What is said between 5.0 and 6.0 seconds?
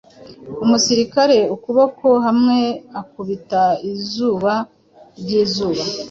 ryizuba.